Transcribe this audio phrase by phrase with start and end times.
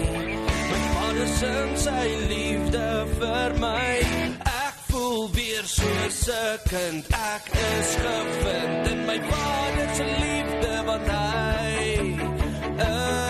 [0.70, 2.29] My Vader sing sy
[6.70, 7.06] kind.
[7.10, 11.70] Ek is gevind in my Vader se liefde want hy
[12.78, 13.29] is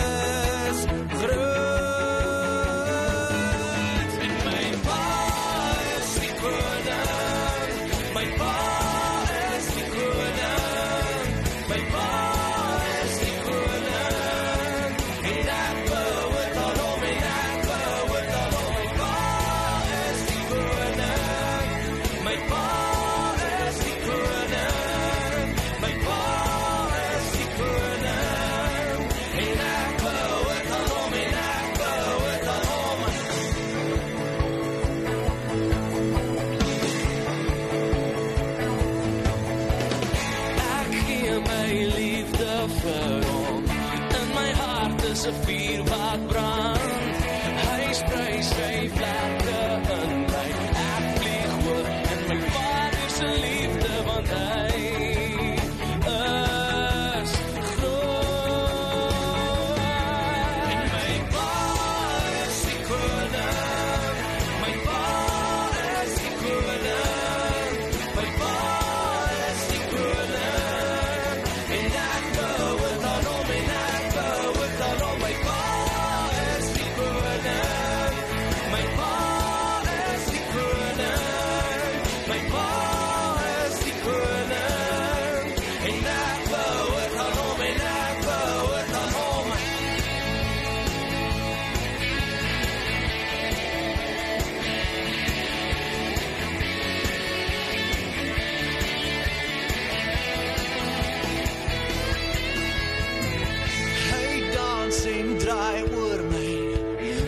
[105.50, 106.50] draai oor my.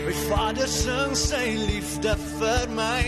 [0.05, 3.03] My Vader sing sy liefde vir my.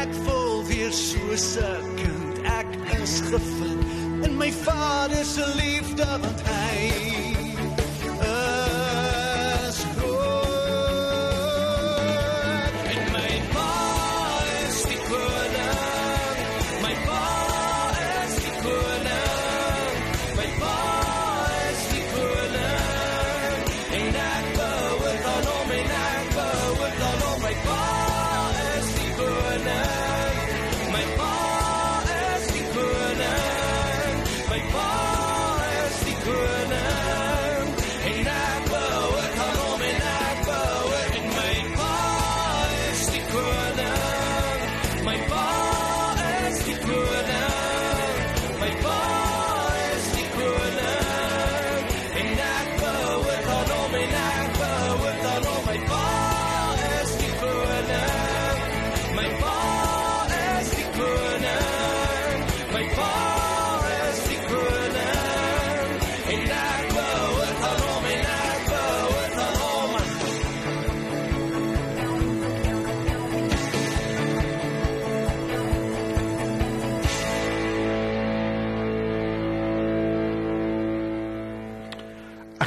[0.00, 2.34] Ek voel weer soos 'n kind.
[2.58, 3.82] Ek is gevind
[4.26, 7.27] in my Vader se liefde want hy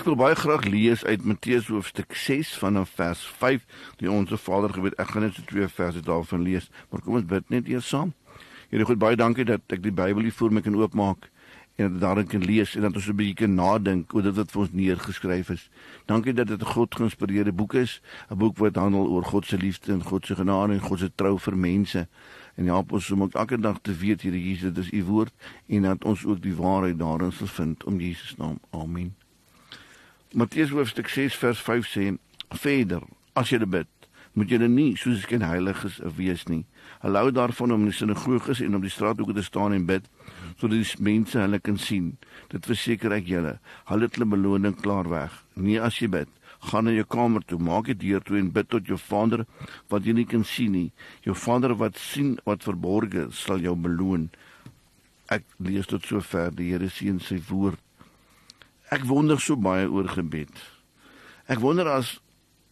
[0.01, 3.65] Ek wil baie graag lees uit Matteus hoofstuk 6 vanaf vers 5,
[3.99, 4.95] die onsse Vader gebed.
[4.97, 8.15] Ek gaan net so twee verse daarvan lees, maar kom ons bid net eers saam.
[8.71, 11.29] Here God, baie dankie dat ek die Bybel hier voor my kan oopmaak
[11.77, 14.51] en dat daarin kan lees en dat ons 'n bietjie kan nadink oor dit wat
[14.51, 15.69] vir ons neergeskryf is.
[16.09, 18.01] Dankie dat dit 'n God geïnspireerde boek is,
[18.31, 21.11] 'n boek wat handel oor God se liefde en God se genade en God se
[21.15, 22.07] trou vir mense.
[22.57, 25.33] En help ons om ook elke dag te weet, Here Jesus, dis u woord
[25.67, 28.57] en dat ons ook die waarheid daarin sal vind om Jesus naam.
[28.71, 29.20] Amen.
[30.31, 32.17] Matteus hoofstuk 6 vers 5 sê:
[32.49, 33.01] "Verder,
[33.35, 33.87] as jy bid,
[34.33, 36.63] moet jy nie soos geen heiliges wees nie.
[37.01, 40.07] Hou daarvan om in die sinagoges en op die straathoeke te staan en bid,
[40.55, 42.17] sodat die mense hulle kan sien.
[42.47, 45.43] Dit verseker ek julle, hulle het hulle beloning klaar weg.
[45.55, 46.29] Nee, as jy bid,
[46.71, 49.45] gaan na jou kamer toe, maak die deur toe en bid tot jou Vader
[49.89, 50.91] wat jy nie kan sien nie.
[51.27, 54.29] Jou Vader wat sien wat verborge sal jou beloon.
[55.27, 57.83] Ek lees tot sover die Here seën sy woord.
[58.91, 60.51] Ek wonder so baie oor gebed.
[61.47, 62.17] Ek wonder as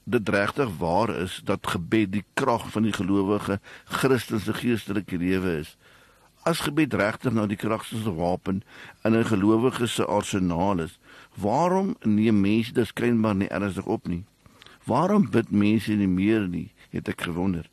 [0.03, 5.77] dit regtig waar is dat gebed die krag van die gelowige Christelike geestelike lewe is.
[6.43, 8.59] As gebed regtig nou die kragtigste wapen
[9.07, 10.99] in 'n gelowige se arsenaal is,
[11.39, 14.25] waarom neem mense dit skynbaar nie ernstig op nie?
[14.83, 16.73] Waarom bid mense nie meer nie?
[16.89, 17.69] Het ek gewonder.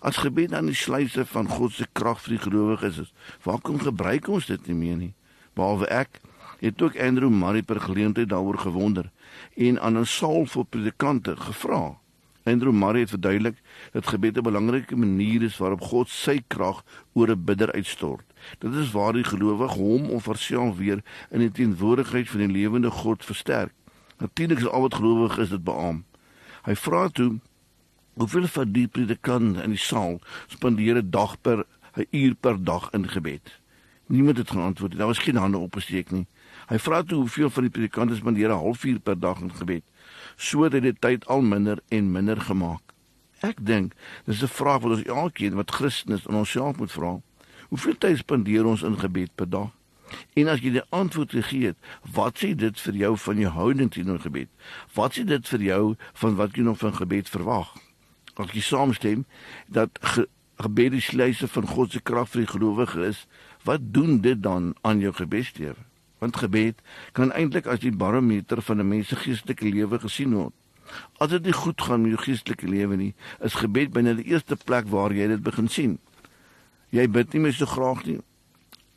[0.00, 3.12] As gebed aan die sluise van God se krag vir die gelowiges is,
[3.42, 5.14] waarom gebruik ons dit nie meer nie?
[5.54, 6.20] Behalwe ek
[6.60, 9.10] het ook Andrew Murray per geleentheid daaroor gewonder
[9.56, 11.98] en aan 'n saal vir predikante gevra.
[12.42, 13.58] Andrew Murray het verduidelik
[13.92, 18.24] dat gebed 'n belangrike manier is waarop God sy krag oor 'n bidder uitstort.
[18.58, 22.90] Dit is waar die gelowige hom of haarself weer in die teenwoordigheid van die lewende
[22.90, 23.72] God versterk.
[24.18, 26.04] Natuurlik is al wat gelowig is dit beam.
[26.62, 27.38] Hy vra toe
[28.12, 31.64] hoeveel van die predikante in die saal spandeer 'n dag per
[31.96, 33.60] 'n uur per dag in gebed.
[34.06, 34.96] Niemand het geantwoord.
[34.96, 36.26] Daar was geen hande opgesteek nie.
[36.70, 39.82] Hy vra toe hoeveel van die predikante spandeer 'n halfuur per dag in gebed.
[40.36, 42.82] So het dit tyd al minder en minder gemaak.
[43.40, 43.92] Ek dink
[44.24, 47.20] dis 'n vraag wat ons elkeen wat Christen is in onsself moet vra.
[47.68, 49.70] Hoeveel tyd spandeer ons in gebed per dag?
[50.34, 51.76] En as jy die antwoord gegee het,
[52.12, 54.48] wat sê dit vir jou van jou houding teenoor gebed?
[54.94, 57.74] Wat sê dit vir jou van wat jy nog van gebed verwag?
[58.34, 59.24] As jy saamstem
[59.66, 63.26] dat ge gebed die sluise van God se krag vir die gelowige is,
[63.64, 65.89] wat doen dit dan aan jou gebedslewe?
[66.20, 66.80] Want gebed
[67.16, 70.54] kan eintlik as die barometer van 'n mens se geestelike lewe gesien word.
[71.18, 74.56] As dit nie goed gaan met jou geestelike lewe nie, is gebed binne die eerste
[74.56, 75.98] plek waar jy dit begin sien.
[76.90, 78.18] Jy bid nie meer so graag nie.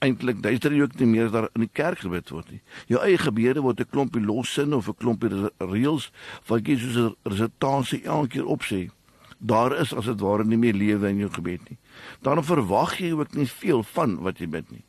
[0.03, 2.61] Eintlik duister jy ook nie meer daar in die kerk gebid word nie.
[2.91, 5.29] Jou eie gebede word 'n klompie lossin of 'n klompie
[5.59, 6.11] reëls
[6.47, 8.89] wat jy soos 'n resitasie elke keer opsê.
[9.39, 11.77] Daar is as dit ware nie meer lewe in jou gebed nie.
[12.21, 14.83] Daarom verwag jy ook nie veel van wat jy bid nie.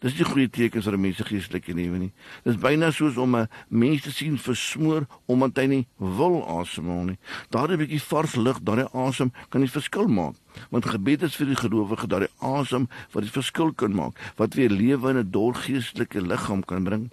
[0.00, 2.12] Dis nie goeie tekens vir 'n mens se geestelike lewe nie.
[2.44, 7.18] Dis byna soos om 'n mens te sien versmoor omdat hy nie wil asemhaal nie.
[7.50, 10.36] Daardie bietjie vars lug, daardie asem kan die verskil maak.
[10.70, 14.70] Want gebed is vir die gelowige daardie asem wat die verskil kan maak, wat weer
[14.70, 17.10] lewe in 'n dor geestelike liggaam kan bring.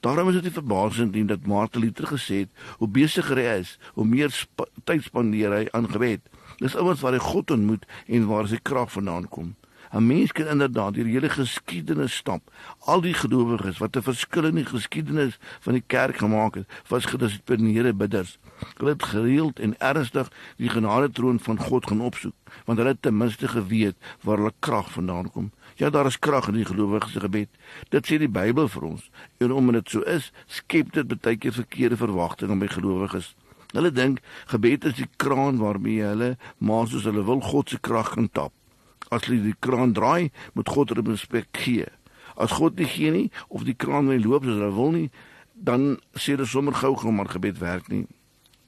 [0.00, 3.78] Daarom is dit nie verbasend nie dat Martin Luther gesê het, hoe besigger hy is,
[3.94, 6.20] hoe meer sp tyd spandeer hy aan gebed.
[6.58, 9.54] Dis ouens waar hy God ontmoet en waar sy krag vandaan kom.
[9.96, 12.50] 'n Mens kan inderdaad die hele geskiedenis stap.
[12.78, 17.04] Al die gelowiges wat 'n verskil in die geskiedenis van die kerk gemaak het, was
[17.04, 18.38] gedissiplineerde bidders.
[18.76, 22.34] Hulle het gereeld en ernstig die genade troon van God gaan opsoek,
[22.64, 25.52] want hulle het ten minste geweet waar hulle krag vandaan kom.
[25.74, 27.48] Ja, daar is krag in die gelowiges gebed.
[27.88, 29.10] Dit sê die Bybel vir ons.
[29.38, 33.34] En omdat dit so is, skep dit baie keer verkeerde verwagtinge by gelowiges.
[33.72, 38.10] Hulle dink gebed is die kraan waarmee hulle maar soos hulle wil God se krag
[38.10, 38.52] kan tap
[39.10, 41.86] as jy die kraan draai, moet God hulle respek gee.
[42.36, 45.10] As God nie gee nie of die kraan nie loop soos hy wil nie,
[45.54, 48.06] dan sê hulle sommer gou gou maar gebed werk nie.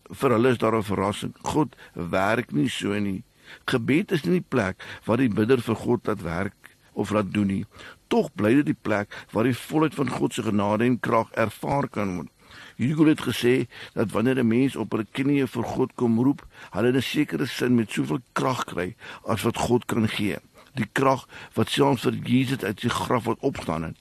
[0.08, 1.34] Vir hulle is daar 'n verrassing.
[1.42, 3.22] God werk nie so nie.
[3.66, 7.46] Gebed is nie die plek waar die bidder vir God laat werk of laat doen
[7.46, 7.64] nie.
[8.08, 11.88] Tog bly dit die plek waar die volheid van God se genade en krag ervaar
[11.88, 12.30] kan word.
[12.76, 16.92] Hugo het gesê dat wanneer 'n mens op hulle knieë vir God kom roep, hulle
[16.92, 18.94] 'n sekere sin met soveel krag kry
[19.26, 20.36] as wat God kan gee.
[20.74, 23.96] Die krag wat selfs vir Jesus uit sy graf wat opstaan het.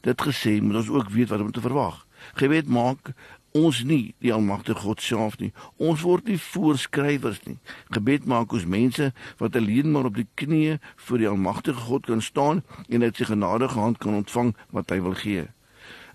[0.00, 2.06] Dit gesê moet ons ook weet wat om te verwag.
[2.34, 3.12] Gebed maak
[3.56, 5.50] ons nie die almagtige God self nie.
[5.76, 7.56] Ons word nie voorskrywers nie.
[7.90, 12.22] Gebed maak ons mense wat alleen maar op die knieë voor die almagtige God kan
[12.22, 15.48] staan en uit sy genadige hand kan ontvang wat hy wil gee.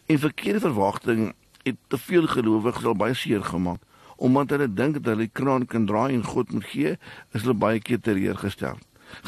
[0.08, 1.34] En verkeerde verwagtinge
[1.66, 3.82] het te veel gelowiges al baie seer gemaak
[4.16, 6.96] omdat hulle dink dat hulle die kraan kan draai en God moet gee,
[7.36, 8.78] is hulle baie keer teleurgestel.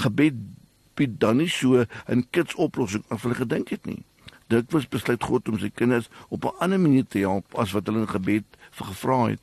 [0.03, 0.37] Gebed
[0.97, 4.03] bied dan nie so 'n kits oplossing as hulle gedink het nie.
[4.47, 7.85] Dit was besluit God om sy kinders op 'n ander manier te help as wat
[7.87, 9.41] hulle in gebed gevra het.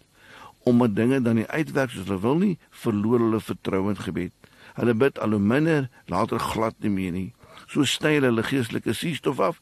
[0.65, 4.33] Omdat dinge dan nie uitwerk soos hulle wil nie, verloor hulle vertroue in gebed.
[4.75, 7.35] Hulle bid al hoe minder, later glad nie meer nie.
[7.67, 9.61] So sny hulle geestelike suurstof af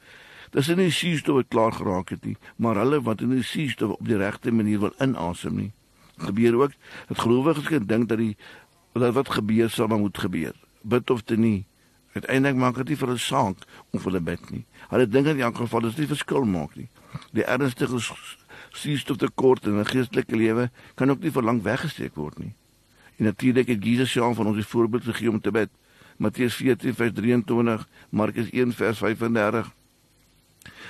[0.52, 4.04] Dis nie suurstof wat klaar geraak het nie, maar hulle wat in die suurstof op
[4.04, 5.70] die regte manier wil inasem nie.
[6.20, 6.74] Gebeur ook
[7.08, 8.36] dat gelowiges kan dink dat die
[8.92, 10.52] dat wat gebeur sal maar moet gebeur.
[10.82, 11.64] Bid of te nie.
[12.12, 13.56] Uiteindelik maak dit nie vir 'n saak
[13.92, 14.64] vir hulle bid nie.
[14.90, 16.88] Hulle dink in elk geval dis nie verskil maak nie.
[17.32, 17.98] Die ernstige
[18.72, 22.54] suurstof tekort in 'n geestelike lewe kan ook nie vir lank weggesteek word nie.
[23.16, 25.70] En natuurlik het Jesus self van ons die voorbeeld gegee om te bid.
[26.18, 29.72] Matteus 14:23, Markus 1:35.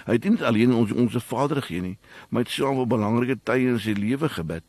[0.06, 1.97] Hy het nie alleen ons ons Vader gegee nie,
[2.28, 4.66] maar hy het self op belangrike tye in sy lewe gebid.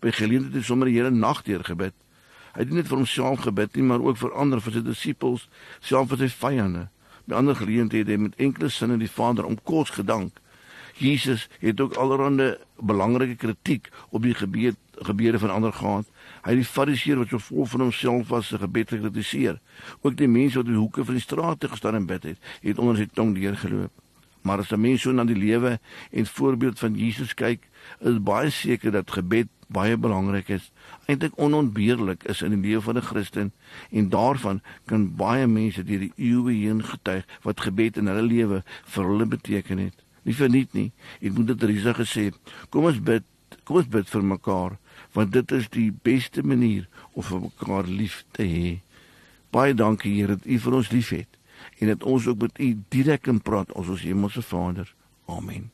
[0.00, 1.96] By geleenthede het sommer die hele nag deur gebid.
[2.54, 5.48] Hy het nie net vir homself gebid nie, maar ook vir ander, vir sy disippels,
[5.80, 6.88] self vir sy vyande.
[7.26, 10.36] By ander geleenthede het hy met enkele sinne die Vader om kos gedank.
[10.94, 16.06] Jesus het ook allerhande belangrike kritiek op die gebed gebede van ander gehad.
[16.44, 19.58] Hy het die fariseer wat so vol van homself was se gebed gekritiseer.
[20.02, 22.78] Ook die mense wat in die hoeke van die strate gestaan en bid het, het
[22.78, 24.03] onder sy tong deurgeloop.
[24.44, 27.68] Maar as 'n mens so na die lewe en voorbeeld van Jesus kyk,
[28.00, 30.70] is baie seker dat gebed baie belangrik is,
[31.06, 33.52] eintlik onontbeerlik is in die lewe van 'n Christen
[33.90, 38.62] en daarvan kan baie mense deur die eeue heen getuig wat gebed in hulle lewe
[38.84, 40.04] vir hulle beteken het.
[40.22, 40.92] Nie verniet nie.
[41.20, 42.32] Ek moet dit Risa gesê.
[42.68, 43.22] Kom ons bid,
[43.64, 44.78] kom ons bid vir mekaar
[45.12, 48.80] want dit is die beste manier om vir mekaar lief te hê.
[49.50, 51.28] Baie dankie Here dat U vir ons liefhet
[51.78, 54.94] en dat ons ook met U direk kan praat as ons Hemelse Vader.
[55.26, 55.73] Amen.